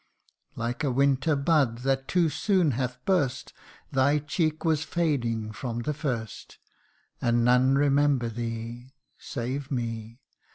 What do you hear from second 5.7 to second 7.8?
the first 78 THE UNDYING ONE. And none